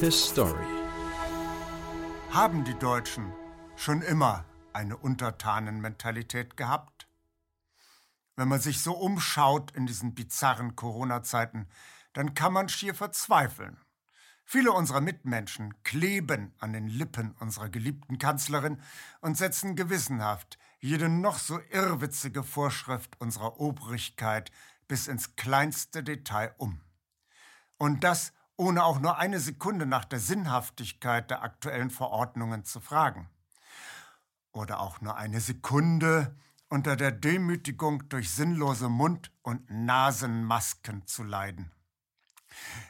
His 0.00 0.30
Story. 0.30 0.64
Haben 2.30 2.64
die 2.64 2.78
Deutschen 2.78 3.34
schon 3.76 4.00
immer 4.00 4.46
eine 4.72 4.96
Untertanenmentalität 4.96 6.56
gehabt? 6.56 7.06
Wenn 8.34 8.48
man 8.48 8.60
sich 8.60 8.80
so 8.80 8.94
umschaut 8.96 9.72
in 9.72 9.84
diesen 9.84 10.14
bizarren 10.14 10.74
Corona-Zeiten, 10.74 11.68
dann 12.14 12.32
kann 12.32 12.54
man 12.54 12.70
schier 12.70 12.94
verzweifeln. 12.94 13.76
Viele 14.46 14.72
unserer 14.72 15.02
Mitmenschen 15.02 15.74
kleben 15.82 16.54
an 16.60 16.72
den 16.72 16.88
Lippen 16.88 17.32
unserer 17.32 17.68
geliebten 17.68 18.16
Kanzlerin 18.16 18.80
und 19.20 19.36
setzen 19.36 19.76
gewissenhaft 19.76 20.58
jede 20.78 21.10
noch 21.10 21.38
so 21.38 21.60
irrwitzige 21.72 22.42
Vorschrift 22.42 23.20
unserer 23.20 23.60
Obrigkeit 23.60 24.50
bis 24.88 25.08
ins 25.08 25.36
kleinste 25.36 26.02
Detail 26.02 26.54
um. 26.56 26.80
Und 27.76 28.02
das 28.02 28.32
ohne 28.60 28.84
auch 28.84 29.00
nur 29.00 29.16
eine 29.16 29.40
Sekunde 29.40 29.86
nach 29.86 30.04
der 30.04 30.20
Sinnhaftigkeit 30.20 31.30
der 31.30 31.42
aktuellen 31.42 31.88
Verordnungen 31.88 32.62
zu 32.66 32.78
fragen. 32.78 33.30
Oder 34.52 34.80
auch 34.80 35.00
nur 35.00 35.16
eine 35.16 35.40
Sekunde 35.40 36.36
unter 36.68 36.94
der 36.94 37.10
Demütigung 37.10 38.06
durch 38.10 38.30
sinnlose 38.30 38.90
Mund- 38.90 39.32
und 39.40 39.70
Nasenmasken 39.70 41.06
zu 41.06 41.22
leiden. 41.22 41.72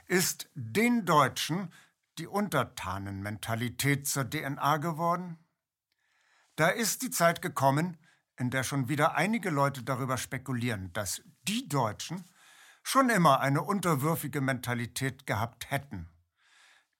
Ist 0.06 0.50
den 0.54 1.04
Deutschen 1.04 1.72
die 2.18 2.26
Untertanenmentalität 2.26 4.08
zur 4.08 4.28
DNA 4.28 4.78
geworden? 4.78 5.38
Da 6.56 6.66
ist 6.66 7.02
die 7.02 7.10
Zeit 7.10 7.42
gekommen, 7.42 7.96
in 8.36 8.50
der 8.50 8.64
schon 8.64 8.88
wieder 8.88 9.14
einige 9.14 9.50
Leute 9.50 9.84
darüber 9.84 10.16
spekulieren, 10.16 10.92
dass 10.94 11.22
die 11.46 11.68
Deutschen 11.68 12.24
schon 12.82 13.10
immer 13.10 13.40
eine 13.40 13.62
unterwürfige 13.62 14.40
Mentalität 14.40 15.26
gehabt 15.26 15.70
hätten, 15.70 16.08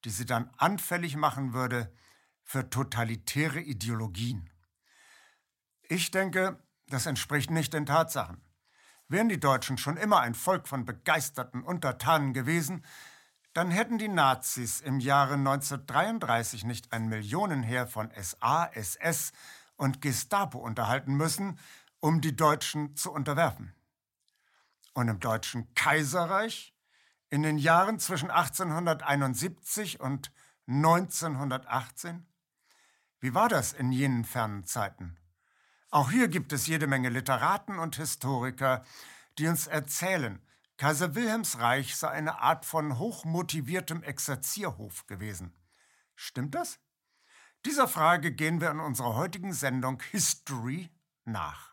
die 0.05 0.11
sie 0.11 0.27
dann 0.27 0.51
anfällig 0.57 1.17
machen 1.17 1.53
würde 1.53 1.93
für 2.43 2.69
totalitäre 2.69 3.61
Ideologien. 3.61 4.51
Ich 5.83 6.11
denke, 6.11 6.59
das 6.87 7.07
entspricht 7.07 7.51
nicht 7.51 7.73
den 7.73 7.87
Tatsachen. 7.87 8.43
Wären 9.09 9.29
die 9.29 9.41
Deutschen 9.41 9.79
schon 9.79 9.97
immer 9.97 10.21
ein 10.21 10.35
Volk 10.35 10.69
von 10.69 10.85
begeisterten 10.85 11.63
Untertanen 11.63 12.33
gewesen, 12.33 12.85
dann 13.53 13.73
hätten 13.73 13.99
die 13.99 14.09
Nazis 14.09 14.81
im 14.81 15.01
Jahre 15.01 15.35
1933 15.35 16.65
nicht 16.65 16.93
ein 16.93 17.09
Millionenheer 17.09 17.89
von 17.89 18.11
SA, 18.21 18.67
SS 18.67 19.33
und 19.77 20.01
Gestapo 20.01 20.59
unterhalten 20.59 21.15
müssen, 21.15 21.59
um 21.99 22.21
die 22.21 22.37
Deutschen 22.37 22.95
zu 22.97 23.11
unterwerfen. 23.11 23.75
Und 24.93 25.09
im 25.09 25.21
Deutschen 25.21 25.73
Kaiserreich 25.75 26.75
in 27.31 27.43
den 27.43 27.59
Jahren 27.59 27.99
zwischen 27.99 28.31
1871 28.31 30.01
und 30.01 30.33
1918? 30.67 32.27
Wie 33.21 33.35
war 33.35 33.49
das 33.49 33.73
in 33.73 33.93
jenen 33.93 34.25
fernen 34.25 34.65
Zeiten? 34.65 35.17
Auch 35.91 36.11
hier 36.11 36.29
gibt 36.29 36.53
es 36.53 36.67
jede 36.67 36.87
Menge 36.87 37.09
Literaten 37.09 37.79
und 37.79 37.97
Historiker, 37.97 38.85
die 39.39 39.49
uns 39.49 39.67
erzählen, 39.67 40.41
Kaiser 40.77 41.15
Wilhelms 41.15 41.59
Reich 41.59 41.95
sei 41.95 42.09
eine 42.09 42.41
Art 42.41 42.65
von 42.65 42.99
hochmotiviertem 42.99 44.03
Exerzierhof 44.03 45.07
gewesen. 45.07 45.53
Stimmt 46.15 46.55
das? 46.55 46.79
Dieser 47.67 47.87
Frage 47.87 48.33
gehen 48.33 48.63
wir 48.63 48.71
in 48.71 48.81
unserer 48.81 49.15
heutigen 49.15 49.53
Sendung 49.53 50.01
History 50.11 50.89
nach. 51.27 51.70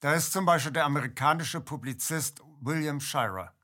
Da 0.00 0.12
ist 0.12 0.32
zum 0.32 0.44
Beispiel 0.44 0.72
der 0.72 0.84
amerikanische 0.84 1.60
Publizist 1.60 2.42
William 2.60 3.00
Shirer. 3.00 3.54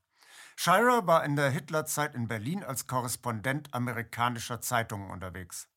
Shirer 0.55 1.05
war 1.05 1.23
in 1.25 1.35
der 1.35 1.51
Hitlerzeit 1.51 2.15
in 2.15 2.27
Berlin 2.27 2.63
als 2.63 2.87
Korrespondent 2.87 3.71
amerikanischer 3.73 4.59
Zeitungen 4.59 5.11
unterwegs. 5.11 5.67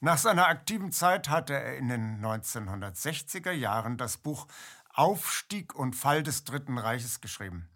Nach 0.00 0.16
seiner 0.16 0.48
aktiven 0.48 0.92
Zeit 0.92 1.28
hatte 1.28 1.52
er 1.52 1.76
in 1.76 1.88
den 1.88 2.24
1960er 2.24 3.52
Jahren 3.52 3.98
das 3.98 4.16
Buch 4.16 4.46
Aufstieg 4.94 5.74
und 5.74 5.94
Fall 5.94 6.22
des 6.22 6.44
Dritten 6.44 6.78
Reiches 6.78 7.20
geschrieben. 7.20 7.68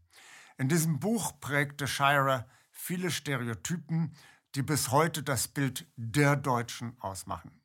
In 0.56 0.68
diesem 0.68 0.98
Buch 0.98 1.38
prägte 1.38 1.86
Shirer 1.86 2.46
viele 2.70 3.10
Stereotypen, 3.10 4.16
die 4.54 4.62
bis 4.62 4.90
heute 4.90 5.22
das 5.22 5.48
Bild 5.48 5.86
der 5.96 6.36
Deutschen 6.36 6.96
ausmachen. 7.00 7.60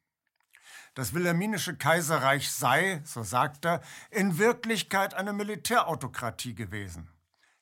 Das 0.94 1.14
wilhelminische 1.14 1.78
Kaiserreich 1.78 2.52
sei, 2.52 3.02
so 3.06 3.24
sagt 3.24 3.66
er, 3.66 3.82
in 4.10 4.38
Wirklichkeit 4.38 5.14
eine 5.14 5.32
Militärautokratie 5.32 6.54
gewesen. 6.54 7.10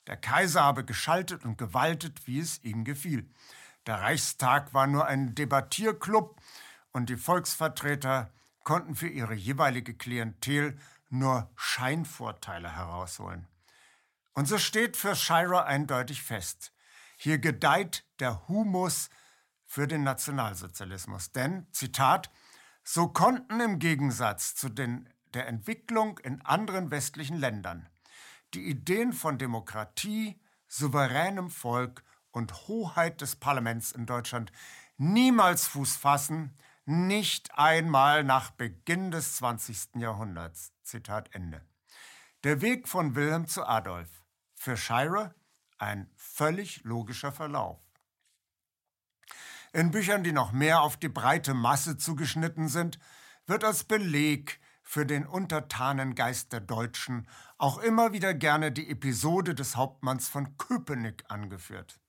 Der 0.08 0.18
Kaiser 0.18 0.64
habe 0.64 0.84
geschaltet 0.84 1.46
und 1.46 1.58
gewaltet, 1.58 2.26
wie 2.26 2.40
es 2.40 2.64
ihm 2.64 2.84
gefiel. 2.84 3.30
Der 3.86 4.02
Reichstag 4.02 4.74
war 4.74 4.88
nur 4.88 5.06
ein 5.06 5.36
Debattierclub, 5.36 6.40
und 6.92 7.10
die 7.10 7.18
Volksvertreter 7.18 8.32
konnten 8.64 8.96
für 8.96 9.08
ihre 9.08 9.36
jeweilige 9.36 9.94
Klientel 9.94 10.78
nur 11.10 11.52
Scheinvorteile 11.56 12.76
herausholen. 12.76 13.48
Und 14.34 14.48
so 14.48 14.58
steht 14.58 14.98
für 14.98 15.16
Shirer 15.16 15.66
eindeutig 15.66 16.24
fest, 16.24 16.74
hier 17.18 17.38
gedeiht 17.38 18.06
der 18.20 18.48
Humus 18.48 19.10
für 19.66 19.88
den 19.88 20.04
Nationalsozialismus. 20.04 21.32
Denn, 21.32 21.68
Zitat, 21.72 22.32
so 22.92 23.08
konnten 23.08 23.60
im 23.60 23.78
Gegensatz 23.78 24.56
zu 24.56 24.68
den, 24.68 25.08
der 25.36 25.48
Entwicklung 25.48 26.18
in 26.18 26.42
anderen 26.42 26.90
westlichen 26.90 27.38
Ländern 27.38 27.88
die 28.56 28.68
Ideen 28.68 29.14
von 29.14 29.38
Demokratie, 29.38 30.42
souveränem 30.68 31.52
Volk 31.52 32.04
und 32.32 32.52
Hoheit 32.68 33.22
des 33.22 33.36
Parlaments 33.36 33.92
in 33.92 34.08
Deutschland 34.08 34.52
niemals 34.98 35.68
Fuß 35.68 35.98
fassen, 35.98 36.58
nicht 36.86 37.56
einmal 37.60 38.24
nach 38.24 38.50
Beginn 38.50 39.12
des 39.12 39.36
20. 39.36 39.98
Jahrhunderts. 39.98 40.74
Zitat 40.82 41.30
Ende. 41.36 41.64
Der 42.44 42.62
Weg 42.62 42.88
von 42.88 43.14
Wilhelm 43.14 43.46
zu 43.46 43.68
Adolf. 43.68 44.10
Für 44.56 44.76
Shirer 44.76 45.36
ein 45.78 46.10
völlig 46.16 46.84
logischer 46.86 47.32
Verlauf. 47.32 47.89
In 49.72 49.92
Büchern, 49.92 50.24
die 50.24 50.32
noch 50.32 50.52
mehr 50.52 50.82
auf 50.82 50.98
die 50.98 51.10
breite 51.10 51.54
Masse 51.54 51.98
zugeschnitten 51.98 52.70
sind, 52.70 53.00
wird 53.46 53.64
als 53.64 53.84
Beleg 53.84 54.60
für 54.82 55.06
den 55.06 55.28
untertanen 55.28 56.16
Geist 56.16 56.52
der 56.52 56.62
Deutschen 56.62 57.28
auch 57.60 57.78
immer 57.78 58.12
wieder 58.12 58.34
gerne 58.34 58.72
die 58.72 58.90
Episode 58.90 59.54
des 59.54 59.76
Hauptmanns 59.76 60.28
von 60.28 60.58
Köpenick 60.58 61.24
angeführt. 61.28 62.00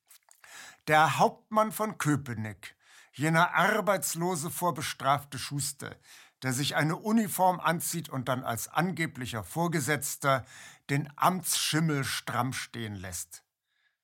Der 0.88 1.18
Hauptmann 1.18 1.72
von 1.72 1.98
Köpenick 1.98 2.76
jener 3.12 3.54
arbeitslose, 3.54 4.50
vorbestrafte 4.50 5.38
Schuster, 5.38 5.94
der 6.42 6.54
sich 6.54 6.76
eine 6.76 6.96
Uniform 6.96 7.60
anzieht 7.60 8.08
und 8.08 8.28
dann 8.28 8.42
als 8.42 8.68
angeblicher 8.68 9.44
Vorgesetzter 9.44 10.46
den 10.88 11.12
Amtsschimmel 11.16 12.04
stramm 12.04 12.54
stehen 12.54 12.94
lässt. 12.94 13.44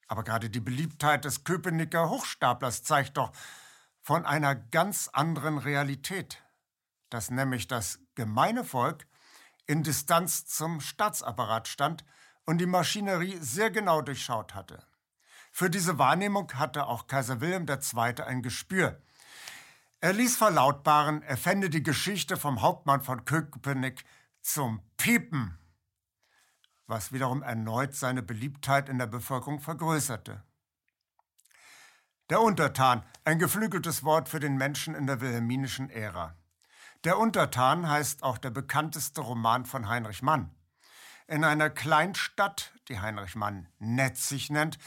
Aber 0.09 0.25
gerade 0.25 0.51
die 0.51 0.61
Beliebtheit 0.61 1.25
des 1.25 1.45
Köpenicker 1.45 2.11
Hochstaplers 2.11 2.83
zeigt 2.85 3.17
doch 3.17 3.33
von 4.03 4.25
einer 4.25 4.55
ganz 4.55 5.09
anderen 5.13 5.59
Realität, 5.59 6.43
dass 7.11 7.31
nämlich 7.31 7.67
das 7.67 7.99
gemeine 8.15 8.65
Volk 8.65 9.07
in 9.67 9.83
Distanz 9.83 10.47
zum 10.47 10.81
Staatsapparat 10.81 11.67
stand 11.67 12.05
und 12.45 12.59
die 12.59 12.67
Maschinerie 12.67 13.37
sehr 13.41 13.71
genau 13.71 14.01
durchschaut 14.01 14.55
hatte. 14.55 14.85
Für 15.51 15.71
diese 15.71 15.99
Wahrnehmung 15.99 16.53
hatte 16.55 16.87
auch 16.87 17.07
Kaiser 17.07 17.41
Wilhelm 17.41 17.67
II. 17.69 18.23
ein 18.23 18.43
Gespür. 18.43 19.01
Er 20.01 20.13
ließ 20.13 20.37
verlautbaren, 20.37 21.23
er 21.23 21.37
fände 21.37 21.71
die 21.71 21.83
Geschichte 21.83 22.37
vom 22.37 22.63
Hauptmann 22.63 23.03
von 23.03 23.25
Köpenick 23.25 24.05
zum 24.41 24.83
Piepen, 24.97 25.59
was 26.87 27.13
wiederum 27.13 27.43
erneut 27.43 27.95
seine 27.95 28.23
Beliebtheit 28.23 28.89
in 28.89 28.99
der 28.99 29.07
Bevölkerung 29.07 29.61
vergrößerte. 29.61 30.43
Der 32.31 32.41
Untertan, 32.41 33.05
ein 33.25 33.39
geflügeltes 33.39 34.03
Wort 34.03 34.29
für 34.29 34.41
den 34.41 34.57
Menschen 34.57 34.95
in 34.95 35.07
der 35.07 35.21
wilhelminischen 35.21 35.91
Ära. 35.91 36.37
Der 37.05 37.19
Untertan 37.19 37.89
heißt 37.89 38.23
auch 38.23 38.39
der 38.39 38.51
bekannteste 38.51 39.21
Roman 39.21 39.65
von 39.65 39.89
Heinrich 39.89 40.23
Mann. 40.23 40.51
In 41.29 41.45
einer 41.45 41.71
Kleinstadt, 41.71 42.73
die 42.89 43.01
Heinrich 43.01 43.37
Mann 43.37 43.69
Netzig 43.79 44.51
nennt, 44.51 44.79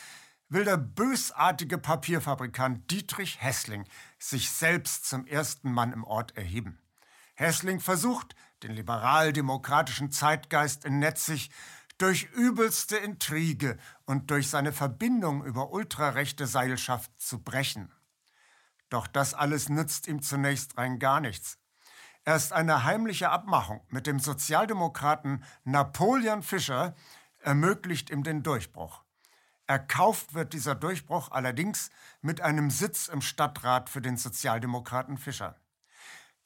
will 0.50 0.65
der 0.65 0.77
bösartige 0.77 1.77
Papierfabrikant 1.77 2.89
Dietrich 2.91 3.41
Hessling 3.41 3.85
sich 4.18 4.50
selbst 4.50 5.06
zum 5.06 5.25
ersten 5.27 5.71
Mann 5.71 5.94
im 5.94 6.03
Ort 6.03 6.35
erheben. 6.35 6.81
Hessling 7.35 7.79
versucht, 7.79 8.35
den 8.63 8.71
liberal-demokratischen 8.71 10.12
Zeitgeist 10.12 10.83
in 10.83 11.00
Netzig 11.00 11.51
durch 11.99 12.23
übelste 12.33 12.97
Intrige 12.97 13.77
und 14.05 14.31
durch 14.31 14.49
seine 14.49 14.73
Verbindung 14.73 15.45
über 15.45 15.71
ultrarechte 15.71 16.47
Seilschaft 16.47 17.11
zu 17.21 17.43
brechen. 17.43 17.91
Doch 18.89 19.05
das 19.05 19.33
alles 19.33 19.69
nützt 19.69 20.07
ihm 20.07 20.21
zunächst 20.21 20.77
rein 20.77 20.97
gar 20.97 21.19
nichts. 21.19 21.59
Erst 22.25 22.53
eine 22.53 22.83
heimliche 22.83 23.29
Abmachung 23.29 23.81
mit 23.89 24.07
dem 24.07 24.19
Sozialdemokraten 24.19 25.43
Napoleon 25.63 26.41
Fischer 26.41 26.95
ermöglicht 27.41 28.09
ihm 28.09 28.23
den 28.23 28.43
Durchbruch. 28.43 29.03
Erkauft 29.67 30.33
wird 30.33 30.53
dieser 30.53 30.75
Durchbruch 30.75 31.31
allerdings 31.31 31.91
mit 32.21 32.41
einem 32.41 32.71
Sitz 32.71 33.07
im 33.07 33.21
Stadtrat 33.21 33.89
für 33.89 34.01
den 34.01 34.17
Sozialdemokraten 34.17 35.17
Fischer. 35.17 35.55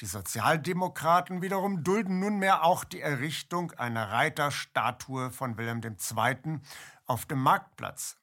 Die 0.01 0.05
Sozialdemokraten 0.07 1.41
wiederum 1.41 1.83
dulden 1.83 2.19
nunmehr 2.19 2.63
auch 2.63 2.83
die 2.83 2.99
Errichtung 2.99 3.71
einer 3.73 4.11
Reiterstatue 4.11 5.29
von 5.29 5.57
Wilhelm 5.57 5.81
II. 5.83 6.59
auf 7.05 7.25
dem 7.25 7.39
Marktplatz. 7.39 8.17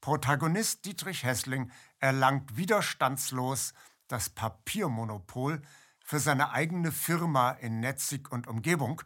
Protagonist 0.00 0.84
Dietrich 0.84 1.22
Hessling 1.22 1.70
erlangt 1.98 2.56
widerstandslos 2.56 3.74
das 4.08 4.28
Papiermonopol 4.28 5.62
für 6.00 6.18
seine 6.18 6.50
eigene 6.50 6.92
Firma 6.92 7.52
in 7.52 7.80
Netzig 7.80 8.30
und 8.30 8.46
Umgebung 8.46 9.00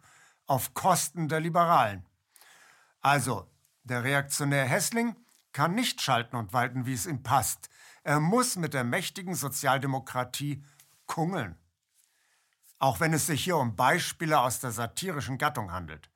auf 0.46 0.74
Kosten 0.74 1.28
der 1.28 1.40
Liberalen. 1.40 2.04
Also, 3.00 3.48
der 3.84 4.02
Reaktionär 4.02 4.64
Hessling 4.64 5.14
kann 5.52 5.74
nicht 5.74 6.00
schalten 6.00 6.36
und 6.36 6.52
walten, 6.52 6.86
wie 6.86 6.94
es 6.94 7.06
ihm 7.06 7.22
passt. 7.22 7.68
Er 8.02 8.18
muss 8.18 8.56
mit 8.56 8.74
der 8.74 8.84
mächtigen 8.84 9.34
Sozialdemokratie 9.34 10.64
kungeln. 11.06 11.56
Auch 12.78 13.00
wenn 13.00 13.12
es 13.12 13.26
sich 13.26 13.44
hier 13.44 13.56
um 13.56 13.74
Beispiele 13.74 14.38
aus 14.40 14.60
der 14.60 14.70
satirischen 14.70 15.38
Gattung 15.38 15.72
handelt. 15.72 16.10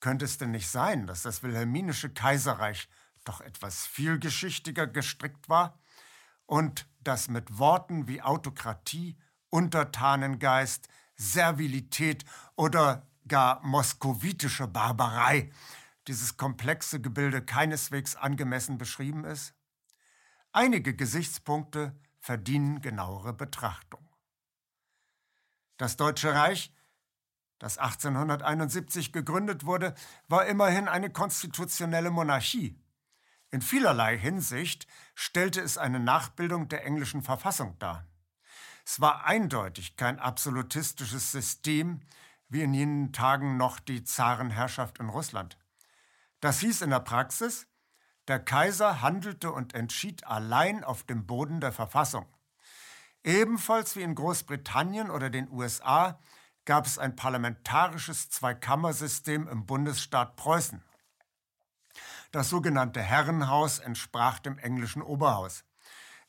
Könnte 0.00 0.24
es 0.24 0.38
denn 0.38 0.52
nicht 0.52 0.68
sein, 0.68 1.06
dass 1.06 1.22
das 1.22 1.42
wilhelminische 1.42 2.10
Kaiserreich 2.10 2.88
doch 3.24 3.40
etwas 3.40 3.86
vielgeschichtiger 3.86 4.86
gestrickt 4.86 5.48
war 5.48 5.78
und 6.44 6.86
dass 7.00 7.28
mit 7.28 7.58
Worten 7.58 8.06
wie 8.06 8.22
Autokratie, 8.22 9.18
Untertanengeist, 9.50 10.88
Servilität 11.16 12.24
oder 12.54 13.06
gar 13.26 13.64
moskowitische 13.64 14.68
Barbarei 14.68 15.50
dieses 16.06 16.36
komplexe 16.36 17.00
Gebilde 17.00 17.44
keineswegs 17.44 18.14
angemessen 18.14 18.78
beschrieben 18.78 19.24
ist? 19.24 19.54
Einige 20.52 20.94
Gesichtspunkte 20.94 21.98
verdienen 22.20 22.80
genauere 22.80 23.32
Betrachtung. 23.32 24.05
Das 25.76 25.96
Deutsche 25.96 26.34
Reich, 26.34 26.72
das 27.58 27.78
1871 27.78 29.12
gegründet 29.12 29.66
wurde, 29.66 29.94
war 30.28 30.46
immerhin 30.46 30.88
eine 30.88 31.10
konstitutionelle 31.10 32.10
Monarchie. 32.10 32.78
In 33.50 33.62
vielerlei 33.62 34.18
Hinsicht 34.18 34.86
stellte 35.14 35.60
es 35.60 35.78
eine 35.78 36.00
Nachbildung 36.00 36.68
der 36.68 36.84
englischen 36.84 37.22
Verfassung 37.22 37.78
dar. 37.78 38.06
Es 38.84 39.00
war 39.00 39.24
eindeutig 39.24 39.96
kein 39.96 40.18
absolutistisches 40.18 41.32
System, 41.32 42.00
wie 42.48 42.62
in 42.62 42.72
jenen 42.72 43.12
Tagen 43.12 43.56
noch 43.56 43.80
die 43.80 44.04
Zarenherrschaft 44.04 44.98
in 44.98 45.08
Russland. 45.08 45.58
Das 46.40 46.60
hieß 46.60 46.82
in 46.82 46.90
der 46.90 47.00
Praxis, 47.00 47.66
der 48.28 48.40
Kaiser 48.40 49.02
handelte 49.02 49.52
und 49.52 49.74
entschied 49.74 50.26
allein 50.26 50.84
auf 50.84 51.02
dem 51.04 51.26
Boden 51.26 51.60
der 51.60 51.72
Verfassung. 51.72 52.26
Ebenfalls 53.26 53.96
wie 53.96 54.02
in 54.02 54.14
Großbritannien 54.14 55.10
oder 55.10 55.30
den 55.30 55.50
USA 55.50 56.20
gab 56.64 56.86
es 56.86 56.96
ein 56.96 57.16
parlamentarisches 57.16 58.30
Zweikammersystem 58.30 59.48
im 59.48 59.66
Bundesstaat 59.66 60.36
Preußen. 60.36 60.80
Das 62.30 62.48
sogenannte 62.50 63.02
Herrenhaus 63.02 63.80
entsprach 63.80 64.38
dem 64.38 64.58
englischen 64.58 65.02
Oberhaus. 65.02 65.64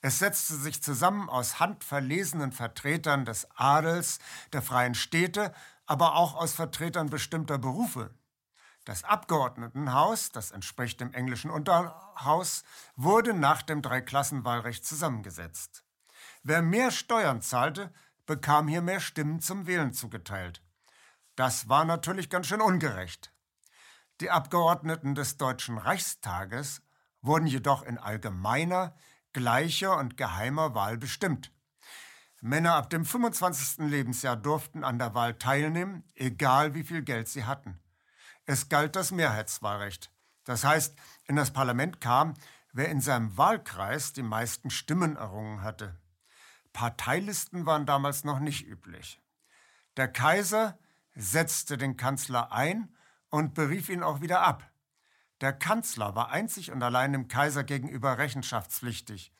Es 0.01 0.17
setzte 0.17 0.55
sich 0.55 0.81
zusammen 0.81 1.29
aus 1.29 1.59
handverlesenen 1.59 2.51
Vertretern 2.51 3.25
des 3.25 3.47
Adels, 3.55 4.17
der 4.51 4.63
freien 4.63 4.95
Städte, 4.95 5.53
aber 5.85 6.15
auch 6.15 6.33
aus 6.33 6.53
Vertretern 6.53 7.11
bestimmter 7.11 7.59
Berufe. 7.59 8.09
Das 8.85 9.03
Abgeordnetenhaus, 9.03 10.31
das 10.31 10.49
entspricht 10.49 10.99
dem 10.99 11.13
englischen 11.13 11.51
Unterhaus, 11.51 12.63
wurde 12.95 13.35
nach 13.35 13.61
dem 13.61 13.83
Dreiklassenwahlrecht 13.83 14.83
zusammengesetzt. 14.83 15.83
Wer 16.49 16.61
mehr 16.61 16.91
Steuern 16.91 17.41
zahlte, 17.41 17.93
bekam 18.25 18.69
hier 18.69 18.81
mehr 18.81 19.01
Stimmen 19.01 19.41
zum 19.41 19.67
Wählen 19.67 19.91
zugeteilt. 19.91 20.61
Das 21.35 21.67
war 21.67 21.83
natürlich 21.83 22.29
ganz 22.29 22.47
schön 22.47 22.61
ungerecht. 22.61 23.33
Die 24.21 24.31
Abgeordneten 24.31 25.13
des 25.13 25.35
Deutschen 25.35 25.77
Reichstages 25.77 26.81
wurden 27.21 27.47
jedoch 27.47 27.83
in 27.83 27.97
allgemeiner, 27.97 28.95
gleicher 29.33 29.97
und 29.97 30.15
geheimer 30.15 30.73
Wahl 30.73 30.97
bestimmt. 30.97 31.51
Männer 32.39 32.75
ab 32.75 32.89
dem 32.91 33.03
25. 33.03 33.79
Lebensjahr 33.79 34.37
durften 34.37 34.85
an 34.85 34.99
der 34.99 35.13
Wahl 35.13 35.33
teilnehmen, 35.33 36.05
egal 36.15 36.73
wie 36.75 36.85
viel 36.85 37.01
Geld 37.01 37.27
sie 37.27 37.43
hatten. 37.43 37.77
Es 38.45 38.69
galt 38.69 38.95
das 38.95 39.11
Mehrheitswahlrecht. 39.11 40.13
Das 40.45 40.63
heißt, 40.63 40.97
in 41.25 41.35
das 41.35 41.51
Parlament 41.51 41.99
kam, 41.99 42.35
wer 42.71 42.87
in 42.87 43.01
seinem 43.01 43.37
Wahlkreis 43.37 44.13
die 44.13 44.23
meisten 44.23 44.69
Stimmen 44.69 45.17
errungen 45.17 45.61
hatte. 45.61 45.99
Parteilisten 46.77 47.65
waren 47.65 47.87
damals 47.87 48.23
noch 48.23 48.37
nicht 48.37 48.67
üblich. 48.67 49.19
Der 49.95 50.07
Kaiser 50.07 50.77
setzte 51.15 51.75
den 51.75 51.97
Kanzler 51.97 52.51
ein 52.51 52.95
und 53.29 53.55
berief 53.55 53.89
ihn 53.89 54.03
auch 54.03 54.21
wieder 54.21 54.41
ab. 54.41 54.69
Der 55.41 55.53
Kanzler 55.53 56.13
war 56.13 56.29
einzig 56.29 56.71
und 56.71 56.83
allein 56.83 57.13
dem 57.13 57.27
Kaiser 57.27 57.63
gegenüber 57.63 58.19
rechenschaftspflichtig. 58.19 59.33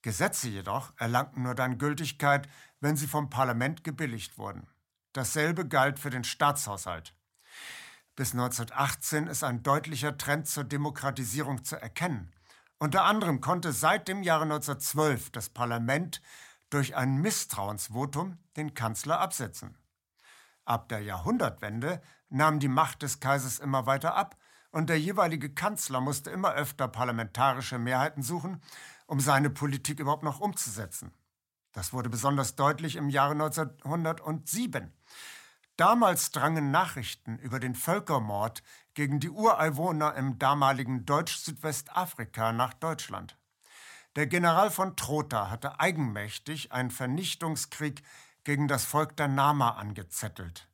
Gesetze 0.00 0.48
jedoch 0.48 0.94
erlangten 0.96 1.42
nur 1.42 1.54
dann 1.54 1.76
Gültigkeit, 1.76 2.48
wenn 2.80 2.96
sie 2.96 3.06
vom 3.06 3.28
Parlament 3.28 3.84
gebilligt 3.84 4.38
wurden. 4.38 4.66
Dasselbe 5.12 5.68
galt 5.68 5.98
für 5.98 6.08
den 6.08 6.24
Staatshaushalt. 6.24 7.14
Bis 8.14 8.32
1918 8.32 9.26
ist 9.26 9.44
ein 9.44 9.62
deutlicher 9.62 10.16
Trend 10.16 10.48
zur 10.48 10.64
Demokratisierung 10.64 11.64
zu 11.64 11.76
erkennen. 11.76 12.32
Unter 12.78 13.04
anderem 13.04 13.40
konnte 13.40 13.72
seit 13.72 14.06
dem 14.06 14.22
Jahre 14.22 14.42
1912 14.42 15.30
das 15.30 15.48
Parlament 15.48 16.20
durch 16.68 16.94
ein 16.94 17.16
Misstrauensvotum 17.16 18.38
den 18.56 18.74
Kanzler 18.74 19.18
absetzen. 19.18 19.78
Ab 20.66 20.88
der 20.90 21.00
Jahrhundertwende 21.00 22.02
nahm 22.28 22.58
die 22.58 22.68
Macht 22.68 23.02
des 23.02 23.20
Kaisers 23.20 23.60
immer 23.60 23.86
weiter 23.86 24.14
ab 24.14 24.36
und 24.72 24.90
der 24.90 25.00
jeweilige 25.00 25.54
Kanzler 25.54 26.02
musste 26.02 26.30
immer 26.30 26.52
öfter 26.52 26.86
parlamentarische 26.86 27.78
Mehrheiten 27.78 28.22
suchen, 28.22 28.60
um 29.06 29.20
seine 29.20 29.48
Politik 29.48 29.98
überhaupt 29.98 30.24
noch 30.24 30.40
umzusetzen. 30.40 31.14
Das 31.72 31.94
wurde 31.94 32.10
besonders 32.10 32.56
deutlich 32.56 32.96
im 32.96 33.08
Jahre 33.08 33.32
1907. 33.32 34.92
Damals 35.76 36.30
drangen 36.30 36.70
Nachrichten 36.70 37.38
über 37.38 37.60
den 37.60 37.74
Völkermord 37.74 38.62
gegen 38.96 39.20
die 39.20 39.28
Ureinwohner 39.28 40.14
im 40.14 40.38
damaligen 40.38 41.04
Deutsch-Südwestafrika 41.04 42.52
nach 42.52 42.72
Deutschland. 42.72 43.36
Der 44.16 44.26
General 44.26 44.70
von 44.70 44.96
Trotha 44.96 45.50
hatte 45.50 45.78
eigenmächtig 45.78 46.72
einen 46.72 46.90
Vernichtungskrieg 46.90 48.02
gegen 48.42 48.68
das 48.68 48.86
Volk 48.86 49.14
der 49.18 49.28
Nama 49.28 49.72
angezettelt. 49.72 50.66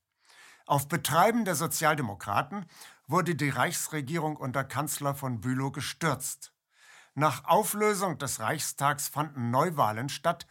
Auf 0.67 0.87
Betreiben 0.87 1.45
der 1.45 1.57
Sozialdemokraten 1.57 2.67
wurde 3.09 3.35
die 3.35 3.49
Reichsregierung 3.49 4.37
unter 4.37 4.63
Kanzler 4.63 5.17
von 5.17 5.41
Bülow 5.41 5.73
gestürzt. 5.73 6.53
Nach 7.15 7.45
Auflösung 7.45 8.19
des 8.19 8.39
Reichstags 8.39 9.09
fanden 9.09 9.51
Neuwahlen 9.51 10.09
statt, 10.09 10.47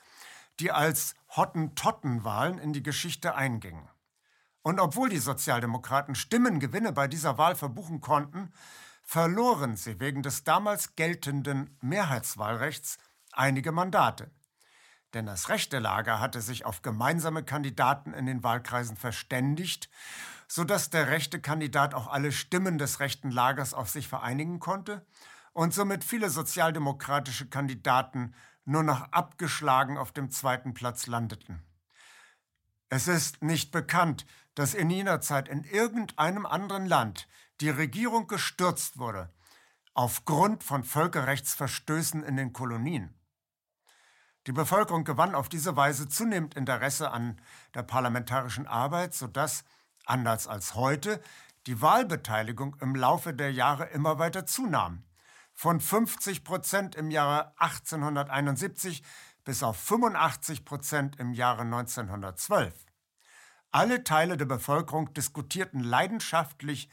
die 0.59 0.71
als 0.71 1.15
Hottentottenwahlen 1.29 2.57
in 2.57 2.73
die 2.73 2.83
Geschichte 2.83 3.33
eingingen. 3.33 3.87
Und 4.63 4.79
obwohl 4.79 5.09
die 5.09 5.17
Sozialdemokraten 5.17 6.15
Stimmengewinne 6.15 6.91
bei 6.91 7.07
dieser 7.07 7.37
Wahl 7.37 7.55
verbuchen 7.55 8.01
konnten, 8.01 8.51
verloren 9.03 9.75
sie 9.75 9.99
wegen 9.99 10.21
des 10.21 10.43
damals 10.43 10.95
geltenden 10.95 11.77
Mehrheitswahlrechts 11.81 12.97
einige 13.31 13.71
Mandate. 13.71 14.31
Denn 15.13 15.25
das 15.25 15.49
rechte 15.49 15.79
Lager 15.79 16.19
hatte 16.19 16.41
sich 16.41 16.65
auf 16.65 16.81
gemeinsame 16.81 17.43
Kandidaten 17.43 18.13
in 18.13 18.25
den 18.25 18.43
Wahlkreisen 18.43 18.95
verständigt, 18.95 19.89
sodass 20.47 20.89
der 20.89 21.07
rechte 21.07 21.41
Kandidat 21.41 21.93
auch 21.93 22.07
alle 22.07 22.31
Stimmen 22.31 22.77
des 22.77 22.99
rechten 22.99 23.31
Lagers 23.31 23.73
auf 23.73 23.89
sich 23.89 24.07
vereinigen 24.07 24.59
konnte 24.59 25.05
und 25.53 25.73
somit 25.73 26.03
viele 26.03 26.29
sozialdemokratische 26.29 27.47
Kandidaten 27.49 28.33
nur 28.63 28.83
noch 28.83 29.11
abgeschlagen 29.11 29.97
auf 29.97 30.11
dem 30.11 30.29
zweiten 30.29 30.73
Platz 30.73 31.07
landeten. 31.07 31.61
Es 32.93 33.07
ist 33.07 33.41
nicht 33.41 33.71
bekannt, 33.71 34.25
dass 34.53 34.73
in 34.73 34.89
jener 34.89 35.21
Zeit 35.21 35.47
in 35.47 35.63
irgendeinem 35.63 36.45
anderen 36.45 36.85
Land 36.85 37.29
die 37.61 37.69
Regierung 37.69 38.27
gestürzt 38.27 38.97
wurde, 38.97 39.31
aufgrund 39.93 40.61
von 40.61 40.83
Völkerrechtsverstößen 40.83 42.21
in 42.21 42.35
den 42.35 42.51
Kolonien. 42.51 43.17
Die 44.45 44.51
Bevölkerung 44.51 45.05
gewann 45.05 45.35
auf 45.35 45.47
diese 45.47 45.77
Weise 45.77 46.09
zunehmend 46.09 46.55
Interesse 46.55 47.11
an 47.11 47.39
der 47.75 47.83
parlamentarischen 47.83 48.67
Arbeit, 48.67 49.13
sodass, 49.13 49.63
anders 50.05 50.47
als 50.47 50.75
heute, 50.75 51.21
die 51.67 51.81
Wahlbeteiligung 51.81 52.75
im 52.81 52.93
Laufe 52.93 53.33
der 53.33 53.53
Jahre 53.53 53.85
immer 53.85 54.19
weiter 54.19 54.45
zunahm. 54.45 55.05
Von 55.53 55.79
50 55.79 56.43
Prozent 56.43 56.95
im 56.95 57.09
Jahre 57.09 57.53
1871 57.57 59.01
bis 59.43 59.63
auf 59.63 59.77
85 59.77 60.65
Prozent 60.65 61.19
im 61.19 61.33
Jahre 61.33 61.61
1912. 61.61 62.73
Alle 63.71 64.03
Teile 64.03 64.37
der 64.37 64.45
Bevölkerung 64.45 65.13
diskutierten 65.13 65.79
leidenschaftlich 65.79 66.89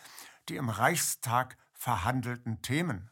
die 0.48 0.56
im 0.56 0.68
Reichstag 0.68 1.56
verhandelten 1.72 2.62
Themen. 2.62 3.10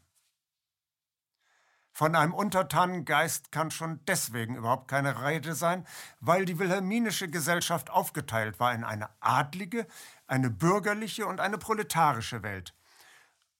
Von 1.92 2.14
einem 2.14 2.34
Untertanengeist 2.34 3.52
kann 3.52 3.70
schon 3.70 4.04
deswegen 4.04 4.56
überhaupt 4.56 4.88
keine 4.88 5.24
Rede 5.24 5.54
sein, 5.54 5.86
weil 6.20 6.44
die 6.44 6.58
wilhelminische 6.58 7.28
Gesellschaft 7.28 7.88
aufgeteilt 7.88 8.60
war 8.60 8.74
in 8.74 8.84
eine 8.84 9.08
adlige, 9.20 9.86
eine 10.26 10.50
bürgerliche 10.50 11.26
und 11.26 11.40
eine 11.40 11.56
proletarische 11.56 12.42
Welt. 12.42 12.74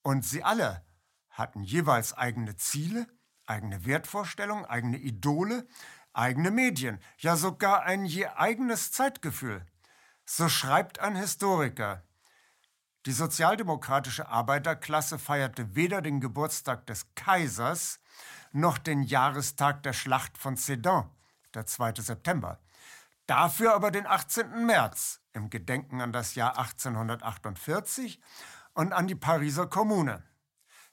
Und 0.02 0.22
sie 0.24 0.44
alle 0.44 0.84
hatten 1.30 1.62
jeweils 1.62 2.12
eigene 2.12 2.56
Ziele, 2.56 3.06
eigene 3.46 3.84
Wertvorstellungen, 3.84 4.64
eigene 4.64 4.98
Idole, 4.98 5.66
eigene 6.12 6.50
Medien, 6.50 7.00
ja 7.18 7.36
sogar 7.36 7.82
ein 7.82 8.04
je 8.04 8.26
eigenes 8.26 8.92
Zeitgefühl. 8.92 9.64
So 10.24 10.48
schreibt 10.48 10.98
ein 10.98 11.16
Historiker. 11.16 12.02
Die 13.06 13.12
sozialdemokratische 13.12 14.28
Arbeiterklasse 14.28 15.18
feierte 15.18 15.76
weder 15.76 16.02
den 16.02 16.20
Geburtstag 16.20 16.86
des 16.86 17.14
Kaisers 17.14 18.00
noch 18.50 18.78
den 18.78 19.02
Jahrestag 19.02 19.82
der 19.84 19.92
Schlacht 19.92 20.36
von 20.36 20.56
Sedan, 20.56 21.08
der 21.54 21.66
2. 21.66 21.94
September. 22.00 22.58
Dafür 23.26 23.74
aber 23.74 23.90
den 23.90 24.06
18. 24.06 24.66
März 24.66 25.20
im 25.32 25.50
Gedenken 25.50 26.00
an 26.00 26.12
das 26.12 26.34
Jahr 26.34 26.58
1848 26.58 28.20
und 28.74 28.92
an 28.92 29.06
die 29.06 29.14
Pariser 29.14 29.66
Kommune, 29.66 30.22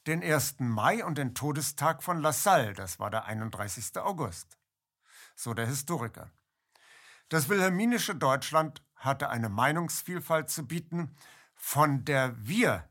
den 0.08 0.22
1. 0.22 0.56
Mai 0.60 1.04
und 1.04 1.18
den 1.18 1.34
Todestag 1.34 2.04
von 2.04 2.22
La 2.22 2.34
Salle, 2.34 2.74
das 2.74 3.00
war 3.00 3.10
der 3.10 3.26
31. 3.26 3.98
August. 3.98 4.58
So 5.36 5.54
der 5.54 5.68
Historiker. 5.68 6.32
Das 7.30 7.50
wilhelminische 7.50 8.16
Deutschland 8.16 8.84
hatte 8.96 9.30
eine 9.30 9.50
Meinungsvielfalt 9.50 10.50
zu 10.50 10.68
bieten, 10.68 11.16
von 11.56 12.06
der 12.06 12.36
wir 12.38 12.88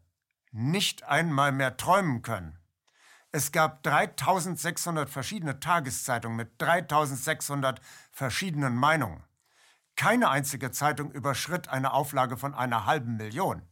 nicht 0.51 1.05
einmal 1.05 1.53
mehr 1.53 1.77
träumen 1.77 2.23
können. 2.23 2.59
Es 3.31 3.53
gab 3.53 3.83
3600 3.83 5.09
verschiedene 5.09 5.61
Tageszeitungen 5.61 6.37
mit 6.37 6.61
3600 6.61 7.81
verschiedenen 8.11 8.75
Meinungen. 8.77 9.23
Keine 9.97 10.31
einzige 10.31 10.71
Zeitung 10.71 11.11
überschritt 11.13 11.69
eine 11.69 11.93
Auflage 11.93 12.37
von 12.37 12.55
einer 12.55 12.85
halben 12.87 13.17
Million. 13.17 13.63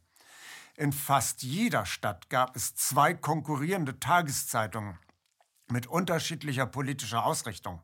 In 0.75 0.93
fast 0.93 1.43
jeder 1.43 1.85
Stadt 1.85 2.29
gab 2.29 2.55
es 2.55 2.75
zwei 2.75 3.13
konkurrierende 3.13 3.99
Tageszeitungen 3.99 4.97
mit 5.67 5.87
unterschiedlicher 5.87 6.65
politischer 6.65 7.25
Ausrichtung. 7.25 7.81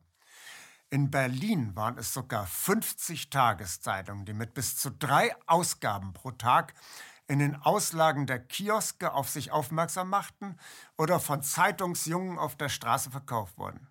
In 0.89 1.11
Berlin 1.11 1.75
waren 1.75 1.97
es 1.97 2.13
sogar 2.13 2.47
50 2.47 3.29
Tageszeitungen, 3.29 4.25
die 4.25 4.33
mit 4.33 4.53
bis 4.53 4.77
zu 4.77 4.89
drei 4.89 5.35
Ausgaben 5.45 6.13
pro 6.13 6.31
Tag 6.31 6.73
in 7.27 7.39
den 7.39 7.55
Auslagen 7.57 8.25
der 8.25 8.39
Kioske 8.39 9.11
auf 9.11 9.29
sich 9.29 9.51
aufmerksam 9.51 10.09
machten 10.09 10.57
oder 10.97 11.19
von 11.19 11.43
Zeitungsjungen 11.43 12.39
auf 12.39 12.55
der 12.55 12.69
Straße 12.69 13.11
verkauft 13.11 13.57
wurden. 13.57 13.89